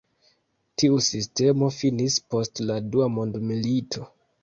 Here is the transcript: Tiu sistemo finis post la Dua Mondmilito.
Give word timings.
Tiu 0.83 0.97
sistemo 1.09 1.71
finis 1.83 2.19
post 2.35 2.65
la 2.73 2.81
Dua 2.91 3.15
Mondmilito. 3.19 4.15